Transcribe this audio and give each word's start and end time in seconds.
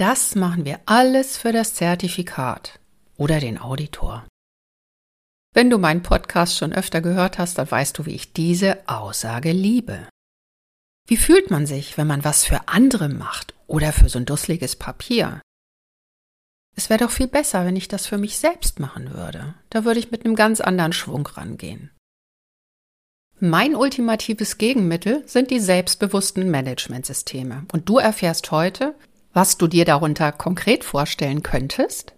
Das 0.00 0.34
machen 0.34 0.64
wir 0.64 0.80
alles 0.86 1.36
für 1.36 1.52
das 1.52 1.74
Zertifikat 1.74 2.80
oder 3.18 3.38
den 3.38 3.60
Auditor. 3.60 4.26
Wenn 5.52 5.68
du 5.68 5.76
meinen 5.76 6.02
Podcast 6.02 6.56
schon 6.56 6.72
öfter 6.72 7.02
gehört 7.02 7.38
hast, 7.38 7.58
dann 7.58 7.70
weißt 7.70 7.98
du, 7.98 8.06
wie 8.06 8.14
ich 8.14 8.32
diese 8.32 8.88
Aussage 8.88 9.52
liebe. 9.52 10.08
Wie 11.06 11.18
fühlt 11.18 11.50
man 11.50 11.66
sich, 11.66 11.98
wenn 11.98 12.06
man 12.06 12.24
was 12.24 12.46
für 12.46 12.66
andere 12.66 13.10
macht 13.10 13.52
oder 13.66 13.92
für 13.92 14.08
so 14.08 14.18
ein 14.18 14.24
dusseliges 14.24 14.74
Papier? 14.74 15.42
Es 16.74 16.88
wäre 16.88 17.00
doch 17.04 17.10
viel 17.10 17.28
besser, 17.28 17.66
wenn 17.66 17.76
ich 17.76 17.88
das 17.88 18.06
für 18.06 18.16
mich 18.16 18.38
selbst 18.38 18.80
machen 18.80 19.12
würde. 19.12 19.54
Da 19.68 19.84
würde 19.84 20.00
ich 20.00 20.10
mit 20.10 20.24
einem 20.24 20.34
ganz 20.34 20.62
anderen 20.62 20.94
Schwung 20.94 21.26
rangehen. 21.26 21.90
Mein 23.38 23.76
ultimatives 23.76 24.56
Gegenmittel 24.56 25.28
sind 25.28 25.50
die 25.50 25.60
selbstbewussten 25.60 26.50
Managementsysteme. 26.50 27.66
Und 27.70 27.86
du 27.90 27.98
erfährst 27.98 28.50
heute, 28.50 28.94
was 29.32 29.58
du 29.58 29.66
dir 29.66 29.84
darunter 29.84 30.32
konkret 30.32 30.84
vorstellen 30.84 31.42
könntest 31.42 32.14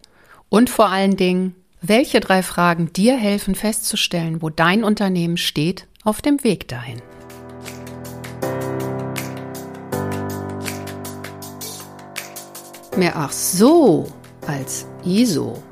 und 0.48 0.70
vor 0.70 0.88
allen 0.88 1.16
Dingen, 1.16 1.54
welche 1.80 2.20
drei 2.20 2.42
Fragen 2.42 2.92
dir 2.92 3.16
helfen 3.16 3.54
festzustellen, 3.54 4.40
wo 4.40 4.50
dein 4.50 4.84
Unternehmen 4.84 5.36
steht 5.36 5.86
auf 6.04 6.22
dem 6.22 6.42
Weg 6.44 6.68
dahin. 6.68 7.02
Mehr 12.96 13.16
ach 13.16 13.32
so 13.32 14.06
als 14.46 14.86
ISO. 15.04 15.62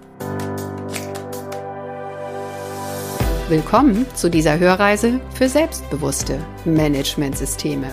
Willkommen 3.48 4.06
zu 4.14 4.30
dieser 4.30 4.58
Hörreise 4.58 5.20
für 5.34 5.48
selbstbewusste 5.48 6.38
Managementsysteme. 6.64 7.92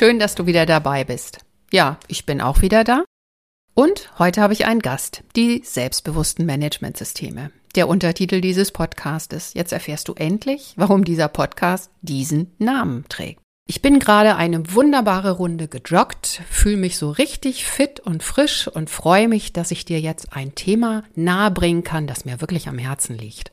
schön, 0.00 0.18
dass 0.18 0.34
du 0.34 0.46
wieder 0.46 0.64
dabei 0.64 1.04
bist. 1.04 1.40
Ja, 1.70 1.98
ich 2.08 2.24
bin 2.24 2.40
auch 2.40 2.62
wieder 2.62 2.84
da. 2.84 3.04
Und 3.74 4.10
heute 4.18 4.40
habe 4.40 4.54
ich 4.54 4.64
einen 4.64 4.80
Gast, 4.80 5.22
die 5.36 5.60
selbstbewussten 5.62 6.46
Managementsysteme. 6.46 7.50
Der 7.74 7.86
Untertitel 7.86 8.40
dieses 8.40 8.72
Podcastes. 8.72 9.52
Jetzt 9.52 9.74
erfährst 9.74 10.08
du 10.08 10.14
endlich, 10.14 10.72
warum 10.76 11.04
dieser 11.04 11.28
Podcast 11.28 11.90
diesen 12.00 12.50
Namen 12.58 13.04
trägt. 13.10 13.42
Ich 13.68 13.82
bin 13.82 13.98
gerade 13.98 14.36
eine 14.36 14.72
wunderbare 14.72 15.32
Runde 15.32 15.68
gejoggt, 15.68 16.40
fühle 16.48 16.78
mich 16.78 16.96
so 16.96 17.10
richtig 17.10 17.66
fit 17.66 18.00
und 18.00 18.22
frisch 18.22 18.68
und 18.68 18.88
freue 18.88 19.28
mich, 19.28 19.52
dass 19.52 19.70
ich 19.70 19.84
dir 19.84 20.00
jetzt 20.00 20.32
ein 20.32 20.54
Thema 20.54 21.04
nahebringen 21.14 21.84
kann, 21.84 22.06
das 22.06 22.24
mir 22.24 22.40
wirklich 22.40 22.68
am 22.68 22.78
Herzen 22.78 23.18
liegt. 23.18 23.50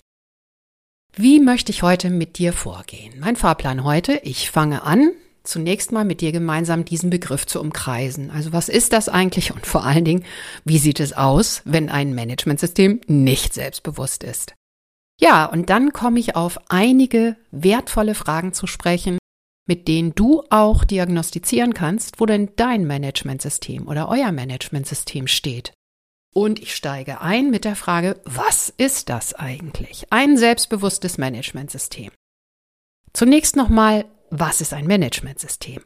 Wie 1.13 1.41
möchte 1.41 1.73
ich 1.73 1.83
heute 1.83 2.09
mit 2.09 2.37
dir 2.37 2.53
vorgehen? 2.53 3.19
Mein 3.19 3.35
Fahrplan 3.35 3.83
heute, 3.83 4.21
ich 4.23 4.49
fange 4.49 4.83
an 4.83 5.11
zunächst 5.47 5.91
mal 5.91 6.05
mit 6.05 6.21
dir 6.21 6.31
gemeinsam 6.31 6.85
diesen 6.85 7.09
Begriff 7.09 7.45
zu 7.45 7.59
umkreisen. 7.59 8.31
Also 8.31 8.53
was 8.53 8.69
ist 8.69 8.93
das 8.93 9.09
eigentlich 9.09 9.53
und 9.53 9.65
vor 9.65 9.83
allen 9.83 10.05
Dingen, 10.05 10.25
wie 10.65 10.77
sieht 10.77 10.99
es 10.99 11.13
aus, 11.13 11.61
wenn 11.65 11.89
ein 11.89 12.13
Managementsystem 12.13 13.01
nicht 13.07 13.53
selbstbewusst 13.53 14.23
ist? 14.23 14.53
Ja, 15.19 15.45
und 15.45 15.69
dann 15.69 15.93
komme 15.93 16.19
ich 16.19 16.35
auf 16.35 16.59
einige 16.69 17.35
wertvolle 17.51 18.13
Fragen 18.13 18.53
zu 18.53 18.67
sprechen, 18.67 19.17
mit 19.67 19.87
denen 19.87 20.13
du 20.15 20.43
auch 20.49 20.83
diagnostizieren 20.83 21.73
kannst, 21.73 22.19
wo 22.19 22.25
denn 22.25 22.49
dein 22.55 22.85
Managementsystem 22.85 23.87
oder 23.87 24.09
euer 24.09 24.31
Managementsystem 24.31 25.27
steht. 25.27 25.73
Und 26.33 26.59
ich 26.59 26.75
steige 26.75 27.19
ein 27.21 27.49
mit 27.49 27.65
der 27.65 27.75
Frage, 27.75 28.21
was 28.23 28.71
ist 28.77 29.09
das 29.09 29.33
eigentlich? 29.33 30.05
Ein 30.11 30.37
selbstbewusstes 30.37 31.17
Managementsystem. 31.17 32.11
Zunächst 33.11 33.55
nochmal, 33.55 34.05
was 34.29 34.61
ist 34.61 34.73
ein 34.73 34.87
Managementsystem? 34.87 35.81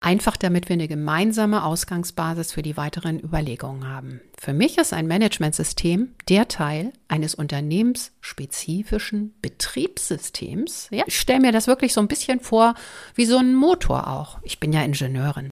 Einfach 0.00 0.36
damit 0.36 0.68
wir 0.68 0.74
eine 0.74 0.86
gemeinsame 0.86 1.64
Ausgangsbasis 1.64 2.52
für 2.52 2.60
die 2.60 2.76
weiteren 2.76 3.18
Überlegungen 3.18 3.88
haben. 3.88 4.20
Für 4.38 4.52
mich 4.52 4.76
ist 4.76 4.92
ein 4.92 5.06
Managementsystem 5.06 6.14
der 6.28 6.46
Teil 6.48 6.92
eines 7.08 7.34
unternehmensspezifischen 7.34 9.34
Betriebssystems. 9.40 10.88
Ja, 10.90 11.04
ich 11.06 11.18
stelle 11.18 11.40
mir 11.40 11.52
das 11.52 11.68
wirklich 11.68 11.94
so 11.94 12.02
ein 12.02 12.08
bisschen 12.08 12.40
vor 12.40 12.74
wie 13.14 13.24
so 13.24 13.38
ein 13.38 13.54
Motor 13.54 14.08
auch. 14.08 14.40
Ich 14.42 14.60
bin 14.60 14.74
ja 14.74 14.82
Ingenieurin. 14.82 15.48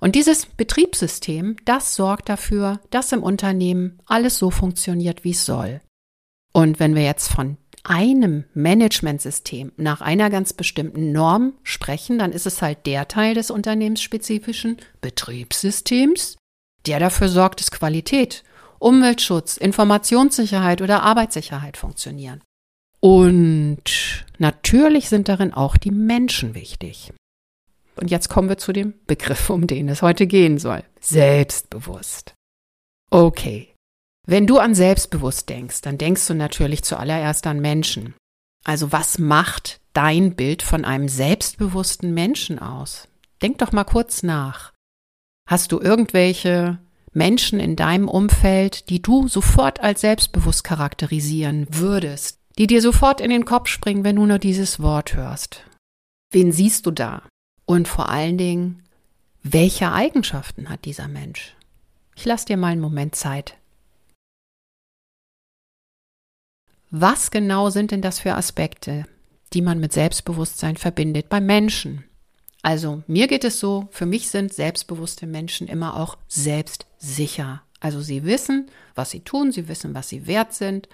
Und 0.00 0.14
dieses 0.14 0.46
Betriebssystem, 0.46 1.56
das 1.66 1.94
sorgt 1.94 2.30
dafür, 2.30 2.80
dass 2.88 3.12
im 3.12 3.22
Unternehmen 3.22 4.00
alles 4.06 4.38
so 4.38 4.50
funktioniert, 4.50 5.22
wie 5.22 5.32
es 5.32 5.44
soll. 5.44 5.82
Und 6.52 6.80
wenn 6.80 6.94
wir 6.94 7.04
jetzt 7.04 7.28
von 7.28 7.58
einem 7.84 8.44
Managementsystem 8.54 9.72
nach 9.76 10.00
einer 10.00 10.30
ganz 10.30 10.52
bestimmten 10.52 11.12
Norm 11.12 11.54
sprechen, 11.62 12.18
dann 12.18 12.32
ist 12.32 12.46
es 12.46 12.62
halt 12.62 12.86
der 12.86 13.08
Teil 13.08 13.34
des 13.34 13.50
unternehmensspezifischen 13.50 14.76
Betriebssystems, 15.00 16.36
der 16.86 17.00
dafür 17.00 17.28
sorgt, 17.28 17.60
dass 17.60 17.70
Qualität, 17.70 18.44
Umweltschutz, 18.78 19.56
Informationssicherheit 19.56 20.82
oder 20.82 21.02
Arbeitssicherheit 21.02 21.76
funktionieren. 21.76 22.40
Und 23.00 24.24
natürlich 24.38 25.08
sind 25.08 25.28
darin 25.28 25.52
auch 25.52 25.76
die 25.76 25.90
Menschen 25.90 26.54
wichtig. 26.54 27.12
Und 27.96 28.10
jetzt 28.10 28.28
kommen 28.28 28.48
wir 28.48 28.58
zu 28.58 28.72
dem 28.72 28.94
Begriff, 29.06 29.50
um 29.50 29.66
den 29.66 29.88
es 29.88 30.02
heute 30.02 30.26
gehen 30.26 30.58
soll. 30.58 30.82
Selbstbewusst. 31.00 32.34
Okay, 33.10 33.71
wenn 34.26 34.46
du 34.46 34.58
an 34.58 34.74
selbstbewusst 34.74 35.48
denkst, 35.48 35.80
dann 35.82 35.98
denkst 35.98 36.26
du 36.26 36.34
natürlich 36.34 36.84
zuallererst 36.84 37.46
an 37.46 37.60
Menschen. 37.60 38.14
Also 38.64 38.92
was 38.92 39.18
macht 39.18 39.80
dein 39.92 40.36
Bild 40.36 40.62
von 40.62 40.84
einem 40.84 41.08
selbstbewussten 41.08 42.14
Menschen 42.14 42.58
aus? 42.58 43.08
Denk 43.42 43.58
doch 43.58 43.72
mal 43.72 43.84
kurz 43.84 44.22
nach. 44.22 44.72
Hast 45.48 45.72
du 45.72 45.80
irgendwelche 45.80 46.78
Menschen 47.12 47.58
in 47.58 47.74
deinem 47.74 48.08
Umfeld, 48.08 48.88
die 48.88 49.02
du 49.02 49.26
sofort 49.26 49.80
als 49.80 50.00
selbstbewusst 50.02 50.62
charakterisieren 50.62 51.66
würdest, 51.70 52.38
die 52.58 52.68
dir 52.68 52.80
sofort 52.80 53.20
in 53.20 53.30
den 53.30 53.44
Kopf 53.44 53.68
springen, 53.68 54.04
wenn 54.04 54.16
du 54.16 54.26
nur 54.26 54.38
dieses 54.38 54.80
Wort 54.80 55.14
hörst? 55.14 55.64
Wen 56.30 56.52
siehst 56.52 56.86
du 56.86 56.92
da? 56.92 57.22
Und 57.66 57.88
vor 57.88 58.08
allen 58.08 58.38
Dingen, 58.38 58.82
welche 59.42 59.92
Eigenschaften 59.92 60.68
hat 60.68 60.84
dieser 60.84 61.08
Mensch? 61.08 61.56
Ich 62.14 62.24
lasse 62.24 62.46
dir 62.46 62.56
mal 62.56 62.68
einen 62.68 62.80
Moment 62.80 63.14
Zeit. 63.14 63.56
Was 66.94 67.30
genau 67.30 67.70
sind 67.70 67.90
denn 67.90 68.02
das 68.02 68.18
für 68.18 68.34
Aspekte, 68.34 69.06
die 69.54 69.62
man 69.62 69.80
mit 69.80 69.94
Selbstbewusstsein 69.94 70.76
verbindet 70.76 71.30
bei 71.30 71.40
Menschen? 71.40 72.04
Also 72.60 73.02
mir 73.06 73.28
geht 73.28 73.44
es 73.44 73.58
so, 73.58 73.88
für 73.90 74.04
mich 74.04 74.28
sind 74.28 74.52
selbstbewusste 74.52 75.26
Menschen 75.26 75.68
immer 75.68 75.96
auch 75.96 76.18
selbstsicher. 76.28 77.62
Also 77.80 78.02
sie 78.02 78.24
wissen, 78.24 78.66
was 78.94 79.10
sie 79.10 79.20
tun, 79.20 79.52
sie 79.52 79.68
wissen, 79.68 79.94
was 79.94 80.10
sie 80.10 80.26
wert 80.26 80.52
sind 80.52 80.86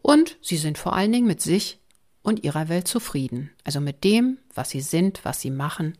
und 0.00 0.38
sie 0.40 0.56
sind 0.56 0.78
vor 0.78 0.94
allen 0.94 1.12
Dingen 1.12 1.26
mit 1.26 1.42
sich 1.42 1.80
und 2.22 2.42
ihrer 2.42 2.70
Welt 2.70 2.88
zufrieden. 2.88 3.50
Also 3.62 3.82
mit 3.82 4.04
dem, 4.04 4.38
was 4.54 4.70
sie 4.70 4.80
sind, 4.80 5.22
was 5.26 5.42
sie 5.42 5.50
machen 5.50 5.98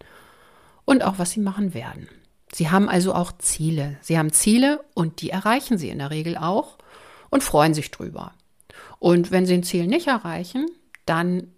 und 0.86 1.04
auch 1.04 1.19
was 1.19 1.32
sie 1.32 1.41
machen 1.41 1.75
werden. 1.75 2.08
Sie 2.54 2.70
haben 2.70 2.88
also 2.88 3.12
auch 3.12 3.32
Ziele. 3.36 3.98
Sie 4.00 4.16
haben 4.16 4.32
Ziele 4.32 4.82
und 4.94 5.20
die 5.20 5.28
erreichen 5.28 5.76
sie 5.76 5.90
in 5.90 5.99
der 5.99 6.11
Regel 6.11 6.38
auch 6.38 6.78
und 7.28 7.44
freuen 7.44 7.75
sich 7.75 7.90
drüber. 7.90 8.32
Und 8.99 9.31
wenn 9.31 9.46
sie 9.46 9.55
ein 9.55 9.62
Ziel 9.62 9.87
nicht 9.87 10.06
erreichen, 10.06 10.67
dann 11.05 11.49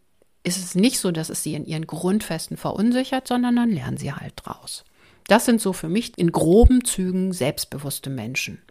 ist 0.44 0.58
es 0.58 0.74
nicht 0.74 0.98
so, 0.98 1.10
dass 1.10 1.28
es 1.28 1.42
sie 1.42 1.54
in 1.54 1.66
ihren 1.66 1.86
Grundfesten 1.86 2.56
verunsichert, 2.56 3.28
sondern 3.28 3.56
dann 3.56 3.70
lernen 3.70 3.96
sie 3.96 4.12
halt 4.12 4.34
draus. 4.36 4.84
Das 5.26 5.44
sind 5.44 5.60
so 5.60 5.72
für 5.72 5.88
mich 5.88 6.16
in 6.16 6.32
groben 6.32 6.84
Zügen 6.84 7.32
selbstbewusste 7.32 8.08
Menschen. 8.10 8.62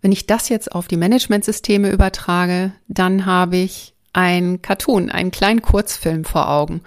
Wenn 0.00 0.12
ich 0.12 0.26
das 0.26 0.48
jetzt 0.48 0.72
auf 0.72 0.88
die 0.88 0.96
Managementsysteme 0.96 1.90
übertrage, 1.90 2.72
dann 2.88 3.26
habe 3.26 3.56
ich 3.56 3.94
ein 4.12 4.62
Cartoon, 4.62 5.10
einen 5.10 5.30
kleinen 5.30 5.62
Kurzfilm 5.62 6.24
vor 6.24 6.48
Augen. 6.48 6.82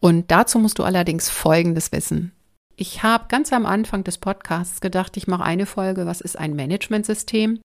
Und 0.00 0.30
dazu 0.30 0.58
musst 0.58 0.78
du 0.78 0.84
allerdings 0.84 1.28
Folgendes 1.28 1.92
wissen. 1.92 2.32
Ich 2.76 3.02
habe 3.02 3.26
ganz 3.28 3.52
am 3.52 3.66
Anfang 3.66 4.02
des 4.02 4.18
Podcasts 4.18 4.80
gedacht, 4.80 5.16
ich 5.16 5.26
mache 5.26 5.44
eine 5.44 5.66
Folge, 5.66 6.06
was 6.06 6.20
ist 6.20 6.38
ein 6.38 6.56
Managementsystem? 6.56 7.60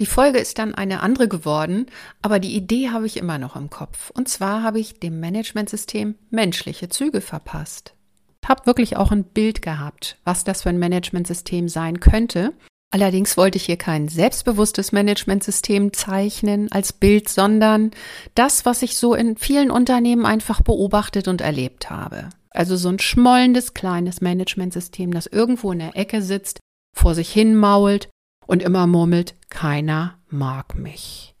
Die 0.00 0.06
Folge 0.06 0.38
ist 0.38 0.58
dann 0.58 0.74
eine 0.74 1.00
andere 1.00 1.26
geworden, 1.26 1.86
aber 2.22 2.38
die 2.38 2.54
Idee 2.54 2.90
habe 2.90 3.06
ich 3.06 3.16
immer 3.16 3.38
noch 3.38 3.56
im 3.56 3.68
Kopf. 3.68 4.10
Und 4.10 4.28
zwar 4.28 4.62
habe 4.62 4.78
ich 4.78 5.00
dem 5.00 5.18
Managementsystem 5.18 6.14
menschliche 6.30 6.88
Züge 6.88 7.20
verpasst. 7.20 7.94
Ich 8.42 8.48
habe 8.48 8.66
wirklich 8.66 8.96
auch 8.96 9.10
ein 9.10 9.24
Bild 9.24 9.60
gehabt, 9.60 10.16
was 10.24 10.44
das 10.44 10.62
für 10.62 10.68
ein 10.68 10.78
Managementsystem 10.78 11.68
sein 11.68 11.98
könnte. 11.98 12.52
Allerdings 12.90 13.36
wollte 13.36 13.58
ich 13.58 13.66
hier 13.66 13.76
kein 13.76 14.08
selbstbewusstes 14.08 14.92
Managementsystem 14.92 15.92
zeichnen 15.92 16.72
als 16.72 16.92
Bild, 16.92 17.28
sondern 17.28 17.90
das, 18.34 18.64
was 18.64 18.82
ich 18.82 18.96
so 18.96 19.14
in 19.14 19.36
vielen 19.36 19.70
Unternehmen 19.70 20.24
einfach 20.24 20.62
beobachtet 20.62 21.28
und 21.28 21.40
erlebt 21.40 21.90
habe. 21.90 22.30
Also 22.50 22.76
so 22.76 22.88
ein 22.88 22.98
schmollendes 22.98 23.74
kleines 23.74 24.20
Managementsystem, 24.20 25.12
das 25.12 25.26
irgendwo 25.26 25.72
in 25.72 25.80
der 25.80 25.96
Ecke 25.96 26.22
sitzt, 26.22 26.60
vor 26.96 27.14
sich 27.14 27.30
hin 27.30 27.56
mault 27.56 28.08
und 28.48 28.62
immer 28.62 28.86
murmelt, 28.88 29.34
keiner 29.50 30.18
mag 30.28 30.74
mich. 30.74 31.36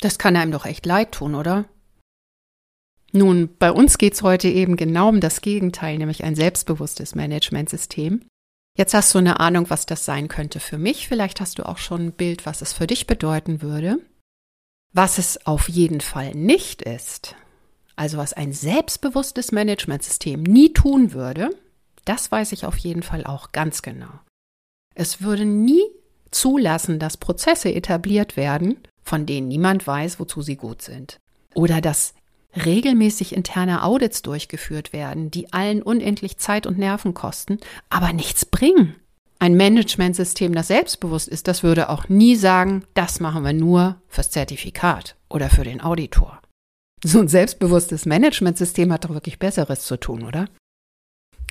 Das 0.00 0.18
kann 0.18 0.36
einem 0.36 0.52
doch 0.52 0.66
echt 0.66 0.86
leid 0.86 1.12
tun, 1.12 1.34
oder? 1.34 1.64
Nun, 3.10 3.48
bei 3.58 3.72
uns 3.72 3.98
geht's 3.98 4.22
heute 4.22 4.48
eben 4.48 4.76
genau 4.76 5.08
um 5.08 5.20
das 5.20 5.40
Gegenteil, 5.40 5.96
nämlich 5.96 6.22
ein 6.22 6.36
selbstbewusstes 6.36 7.14
Managementsystem. 7.14 8.22
Jetzt 8.76 8.94
hast 8.94 9.12
du 9.14 9.18
eine 9.18 9.40
Ahnung, 9.40 9.70
was 9.70 9.86
das 9.86 10.04
sein 10.04 10.28
könnte 10.28 10.60
für 10.60 10.78
mich. 10.78 11.08
Vielleicht 11.08 11.40
hast 11.40 11.58
du 11.58 11.66
auch 11.66 11.78
schon 11.78 12.06
ein 12.06 12.12
Bild, 12.12 12.44
was 12.44 12.60
es 12.60 12.74
für 12.74 12.86
dich 12.86 13.06
bedeuten 13.06 13.62
würde. 13.62 13.98
Was 14.92 15.16
es 15.18 15.46
auf 15.46 15.68
jeden 15.68 16.02
Fall 16.02 16.34
nicht 16.34 16.82
ist, 16.82 17.34
also 17.96 18.18
was 18.18 18.34
ein 18.34 18.52
selbstbewusstes 18.52 19.50
Managementsystem 19.50 20.42
nie 20.42 20.72
tun 20.72 21.12
würde, 21.12 21.50
das 22.04 22.30
weiß 22.30 22.52
ich 22.52 22.66
auf 22.66 22.76
jeden 22.76 23.02
Fall 23.02 23.24
auch 23.24 23.52
ganz 23.52 23.82
genau. 23.82 24.20
Es 24.94 25.22
würde 25.22 25.44
nie 25.44 25.82
zulassen, 26.30 26.98
dass 26.98 27.16
Prozesse 27.16 27.72
etabliert 27.72 28.36
werden, 28.36 28.78
von 29.02 29.26
denen 29.26 29.48
niemand 29.48 29.86
weiß, 29.86 30.20
wozu 30.20 30.42
sie 30.42 30.56
gut 30.56 30.82
sind. 30.82 31.18
Oder 31.54 31.80
dass 31.80 32.14
regelmäßig 32.64 33.34
interne 33.34 33.82
Audits 33.82 34.22
durchgeführt 34.22 34.92
werden, 34.92 35.30
die 35.30 35.52
allen 35.52 35.82
unendlich 35.82 36.38
Zeit 36.38 36.66
und 36.66 36.78
Nerven 36.78 37.14
kosten, 37.14 37.58
aber 37.90 38.12
nichts 38.12 38.44
bringen. 38.44 38.96
Ein 39.38 39.56
Managementsystem, 39.56 40.52
das 40.52 40.68
selbstbewusst 40.68 41.28
ist, 41.28 41.46
das 41.46 41.62
würde 41.62 41.90
auch 41.90 42.08
nie 42.08 42.34
sagen, 42.34 42.84
das 42.94 43.20
machen 43.20 43.44
wir 43.44 43.52
nur 43.52 44.00
fürs 44.08 44.30
Zertifikat 44.30 45.16
oder 45.28 45.48
für 45.48 45.62
den 45.62 45.80
Auditor. 45.80 46.40
So 47.04 47.20
ein 47.20 47.28
selbstbewusstes 47.28 48.06
Managementsystem 48.06 48.92
hat 48.92 49.04
doch 49.04 49.10
wirklich 49.10 49.38
Besseres 49.38 49.82
zu 49.82 49.96
tun, 49.96 50.24
oder? 50.24 50.48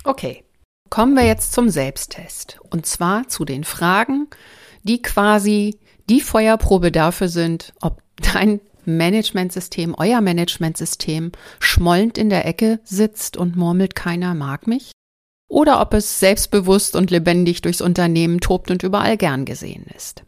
Okay, 0.03 0.43
kommen 0.89 1.15
wir 1.15 1.25
jetzt 1.25 1.53
zum 1.53 1.69
Selbsttest. 1.69 2.59
Und 2.69 2.85
zwar 2.85 3.29
zu 3.29 3.45
den 3.45 3.63
Fragen, 3.63 4.27
die 4.87 5.01
quasi 5.01 5.77
die 6.09 6.21
Feuerprobe 6.21 6.91
dafür 6.91 7.27
sind, 7.27 7.73
ob 7.81 8.01
dein 8.33 8.61
Managementsystem, 8.85 9.93
euer 9.97 10.21
Managementsystem 10.21 11.33
schmollend 11.59 12.17
in 12.17 12.29
der 12.29 12.45
Ecke 12.45 12.79
sitzt 12.83 13.35
und 13.37 13.55
murmelt, 13.55 13.95
keiner 13.95 14.33
mag 14.33 14.65
mich? 14.65 14.91
Oder 15.49 15.81
ob 15.81 15.93
es 15.93 16.19
selbstbewusst 16.19 16.95
und 16.95 17.11
lebendig 17.11 17.61
durchs 17.61 17.81
Unternehmen 17.81 18.39
tobt 18.39 18.71
und 18.71 18.83
überall 18.83 19.17
gern 19.17 19.45
gesehen 19.45 19.85
ist. 19.95 20.23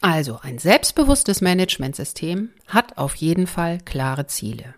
Also 0.00 0.38
ein 0.42 0.58
selbstbewusstes 0.58 1.40
Managementsystem 1.42 2.50
hat 2.66 2.98
auf 2.98 3.14
jeden 3.14 3.46
Fall 3.46 3.78
klare 3.84 4.26
Ziele. 4.26 4.74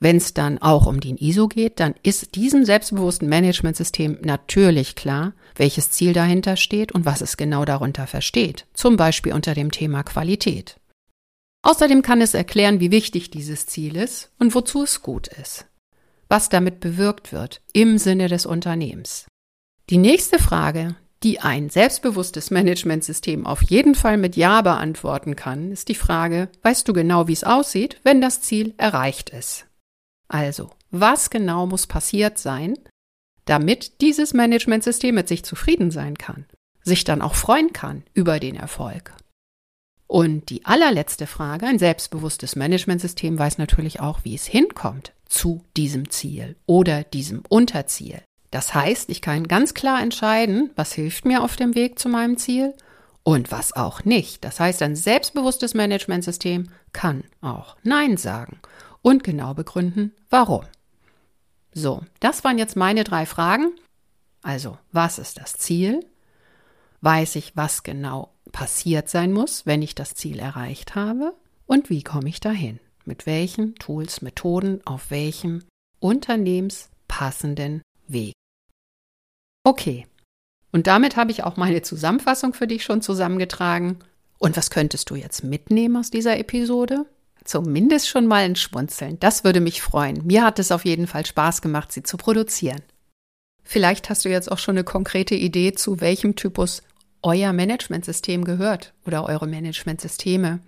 Wenn 0.00 0.16
es 0.16 0.32
dann 0.32 0.58
auch 0.58 0.86
um 0.86 1.00
den 1.00 1.16
ISO 1.16 1.48
geht, 1.48 1.80
dann 1.80 1.94
ist 2.02 2.36
diesem 2.36 2.64
selbstbewussten 2.64 3.28
Managementsystem 3.28 4.18
natürlich 4.22 4.94
klar, 4.94 5.32
welches 5.56 5.90
Ziel 5.90 6.12
dahinter 6.12 6.56
steht 6.56 6.92
und 6.92 7.04
was 7.04 7.20
es 7.20 7.36
genau 7.36 7.64
darunter 7.64 8.06
versteht, 8.06 8.66
zum 8.74 8.96
Beispiel 8.96 9.32
unter 9.32 9.54
dem 9.54 9.72
Thema 9.72 10.04
Qualität. 10.04 10.78
Außerdem 11.62 12.02
kann 12.02 12.20
es 12.20 12.34
erklären, 12.34 12.78
wie 12.78 12.92
wichtig 12.92 13.30
dieses 13.30 13.66
Ziel 13.66 13.96
ist 13.96 14.30
und 14.38 14.54
wozu 14.54 14.84
es 14.84 15.02
gut 15.02 15.26
ist, 15.26 15.66
was 16.28 16.48
damit 16.48 16.78
bewirkt 16.78 17.32
wird 17.32 17.60
im 17.72 17.98
Sinne 17.98 18.28
des 18.28 18.46
Unternehmens. 18.46 19.26
Die 19.90 19.98
nächste 19.98 20.38
Frage, 20.38 20.94
die 21.24 21.40
ein 21.40 21.68
selbstbewusstes 21.68 22.52
Managementsystem 22.52 23.44
auf 23.44 23.62
jeden 23.62 23.96
Fall 23.96 24.18
mit 24.18 24.36
Ja 24.36 24.62
beantworten 24.62 25.34
kann, 25.34 25.72
ist 25.72 25.88
die 25.88 25.96
Frage, 25.96 26.48
weißt 26.62 26.86
du 26.86 26.92
genau, 26.92 27.26
wie 27.26 27.32
es 27.32 27.42
aussieht, 27.42 27.98
wenn 28.04 28.20
das 28.20 28.40
Ziel 28.40 28.74
erreicht 28.76 29.30
ist? 29.30 29.67
Also, 30.28 30.70
was 30.90 31.30
genau 31.30 31.66
muss 31.66 31.86
passiert 31.86 32.38
sein, 32.38 32.78
damit 33.44 34.00
dieses 34.00 34.34
Managementsystem 34.34 35.14
mit 35.14 35.28
sich 35.28 35.44
zufrieden 35.44 35.90
sein 35.90 36.18
kann, 36.18 36.46
sich 36.82 37.04
dann 37.04 37.22
auch 37.22 37.34
freuen 37.34 37.72
kann 37.72 38.04
über 38.14 38.38
den 38.38 38.54
Erfolg 38.54 39.14
und 40.08 40.48
die 40.48 40.64
allerletzte 40.64 41.26
Frage, 41.26 41.66
ein 41.66 41.78
selbstbewusstes 41.78 42.56
Managementsystem 42.56 43.38
weiß 43.38 43.58
natürlich 43.58 44.00
auch, 44.00 44.20
wie 44.24 44.34
es 44.34 44.46
hinkommt 44.46 45.12
zu 45.28 45.62
diesem 45.76 46.08
Ziel 46.10 46.56
oder 46.64 47.04
diesem 47.04 47.42
Unterziel. 47.48 48.22
Das 48.50 48.74
heißt, 48.74 49.10
ich 49.10 49.20
kann 49.20 49.46
ganz 49.46 49.74
klar 49.74 50.00
entscheiden, 50.00 50.70
was 50.74 50.94
hilft 50.94 51.26
mir 51.26 51.42
auf 51.42 51.56
dem 51.56 51.74
Weg 51.74 51.98
zu 51.98 52.08
meinem 52.08 52.38
Ziel 52.38 52.72
und 53.28 53.52
was 53.52 53.74
auch 53.74 54.06
nicht. 54.06 54.42
Das 54.42 54.58
heißt, 54.58 54.80
ein 54.80 54.96
selbstbewusstes 54.96 55.74
Managementsystem 55.74 56.70
kann 56.94 57.24
auch 57.42 57.76
Nein 57.82 58.16
sagen 58.16 58.58
und 59.02 59.22
genau 59.22 59.52
begründen, 59.52 60.14
warum. 60.30 60.64
So, 61.74 62.02
das 62.20 62.42
waren 62.42 62.56
jetzt 62.56 62.74
meine 62.74 63.04
drei 63.04 63.26
Fragen. 63.26 63.72
Also, 64.40 64.78
was 64.92 65.18
ist 65.18 65.38
das 65.38 65.52
Ziel? 65.52 66.06
Weiß 67.02 67.36
ich, 67.36 67.54
was 67.54 67.82
genau 67.82 68.32
passiert 68.50 69.10
sein 69.10 69.34
muss, 69.34 69.66
wenn 69.66 69.82
ich 69.82 69.94
das 69.94 70.14
Ziel 70.14 70.38
erreicht 70.38 70.94
habe? 70.94 71.34
Und 71.66 71.90
wie 71.90 72.02
komme 72.02 72.30
ich 72.30 72.40
dahin? 72.40 72.80
Mit 73.04 73.26
welchen 73.26 73.74
Tools, 73.74 74.22
Methoden, 74.22 74.80
auf 74.86 75.10
welchem 75.10 75.64
unternehmenspassenden 76.00 77.82
Weg? 78.06 78.32
Okay. 79.64 80.06
Und 80.78 80.86
damit 80.86 81.16
habe 81.16 81.32
ich 81.32 81.42
auch 81.42 81.56
meine 81.56 81.82
Zusammenfassung 81.82 82.54
für 82.54 82.68
dich 82.68 82.84
schon 82.84 83.02
zusammengetragen. 83.02 83.98
Und 84.38 84.56
was 84.56 84.70
könntest 84.70 85.10
du 85.10 85.16
jetzt 85.16 85.42
mitnehmen 85.42 85.96
aus 85.96 86.12
dieser 86.12 86.38
Episode? 86.38 87.04
Zumindest 87.42 88.08
schon 88.08 88.28
mal 88.28 88.44
ein 88.44 88.54
Schmunzeln. 88.54 89.18
Das 89.18 89.42
würde 89.42 89.60
mich 89.60 89.82
freuen. 89.82 90.24
Mir 90.24 90.44
hat 90.44 90.60
es 90.60 90.70
auf 90.70 90.84
jeden 90.84 91.08
Fall 91.08 91.26
Spaß 91.26 91.62
gemacht, 91.62 91.90
sie 91.90 92.04
zu 92.04 92.16
produzieren. 92.16 92.80
Vielleicht 93.64 94.08
hast 94.08 94.24
du 94.24 94.28
jetzt 94.28 94.52
auch 94.52 94.58
schon 94.58 94.76
eine 94.76 94.84
konkrete 94.84 95.34
Idee, 95.34 95.72
zu 95.72 96.00
welchem 96.00 96.36
Typus 96.36 96.84
euer 97.22 97.52
Managementsystem 97.52 98.44
gehört 98.44 98.94
oder 99.04 99.26
eure 99.26 99.48
Managementsysteme. 99.48 100.60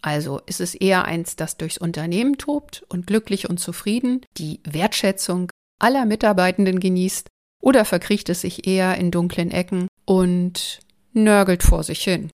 Also 0.00 0.40
ist 0.46 0.62
es 0.62 0.74
eher 0.74 1.04
eins, 1.04 1.36
das 1.36 1.58
durchs 1.58 1.76
Unternehmen 1.76 2.38
tobt 2.38 2.82
und 2.88 3.06
glücklich 3.06 3.50
und 3.50 3.60
zufrieden 3.60 4.22
die 4.38 4.60
Wertschätzung 4.64 5.50
aller 5.78 6.06
Mitarbeitenden 6.06 6.80
genießt 6.80 7.28
oder 7.64 7.86
verkriecht 7.86 8.28
es 8.28 8.42
sich 8.42 8.66
eher 8.66 8.96
in 8.98 9.10
dunklen 9.10 9.50
Ecken 9.50 9.88
und 10.04 10.80
nörgelt 11.14 11.62
vor 11.62 11.82
sich 11.82 12.02
hin. 12.02 12.30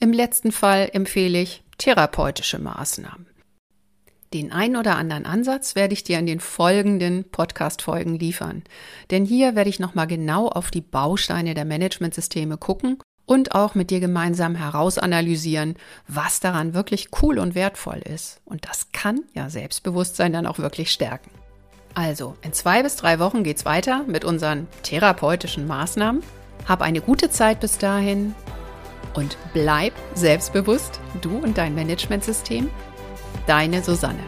Im 0.00 0.12
letzten 0.12 0.50
Fall 0.50 0.90
empfehle 0.92 1.40
ich 1.40 1.62
therapeutische 1.78 2.58
Maßnahmen. 2.58 3.26
Den 4.34 4.50
ein 4.50 4.76
oder 4.76 4.96
anderen 4.96 5.26
Ansatz 5.26 5.76
werde 5.76 5.94
ich 5.94 6.02
dir 6.02 6.18
in 6.18 6.26
den 6.26 6.40
folgenden 6.40 7.30
Podcast-Folgen 7.30 8.18
liefern. 8.18 8.64
Denn 9.10 9.24
hier 9.24 9.54
werde 9.54 9.70
ich 9.70 9.78
nochmal 9.78 10.08
genau 10.08 10.48
auf 10.48 10.70
die 10.72 10.82
Bausteine 10.82 11.54
der 11.54 11.64
Managementsysteme 11.64 12.58
gucken 12.58 12.98
und 13.26 13.54
auch 13.54 13.76
mit 13.76 13.90
dir 13.90 14.00
gemeinsam 14.00 14.56
herausanalysieren, 14.56 15.76
was 16.08 16.40
daran 16.40 16.74
wirklich 16.74 17.08
cool 17.22 17.38
und 17.38 17.54
wertvoll 17.54 17.98
ist. 17.98 18.40
Und 18.44 18.68
das 18.68 18.90
kann 18.92 19.20
ja 19.34 19.50
Selbstbewusstsein 19.50 20.32
dann 20.32 20.46
auch 20.46 20.58
wirklich 20.58 20.90
stärken. 20.90 21.30
Also, 21.94 22.36
in 22.42 22.52
zwei 22.52 22.82
bis 22.82 22.96
drei 22.96 23.18
Wochen 23.18 23.42
geht's 23.42 23.64
weiter 23.64 24.04
mit 24.06 24.24
unseren 24.24 24.66
therapeutischen 24.82 25.66
Maßnahmen. 25.66 26.22
Hab 26.66 26.82
eine 26.82 27.00
gute 27.00 27.30
Zeit 27.30 27.60
bis 27.60 27.78
dahin 27.78 28.34
und 29.14 29.36
bleib 29.52 29.92
selbstbewusst, 30.14 31.00
du 31.22 31.38
und 31.38 31.58
dein 31.58 31.74
Managementsystem 31.74 32.70
Deine 33.46 33.82
Susanne. 33.82 34.20